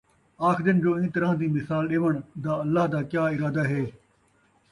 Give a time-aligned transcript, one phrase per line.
[0.49, 2.13] آکھدن جو ایں طرح دِی مثال ݙیوݨ
[2.43, 3.83] دا اَللہ دا کیا اِرادہ ہے،